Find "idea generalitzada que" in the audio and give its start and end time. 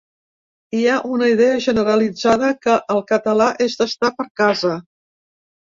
1.33-2.81